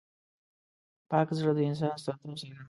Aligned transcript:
پاک 1.09 1.27
زړه 1.37 1.51
د 1.55 1.59
انسان 1.69 1.93
سترتوب 2.01 2.33
څرګندوي. 2.39 2.59